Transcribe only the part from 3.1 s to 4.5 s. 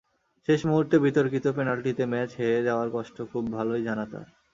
খুব ভালোই জানা তাঁর।